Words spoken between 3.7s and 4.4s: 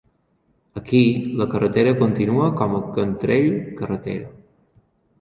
carretera.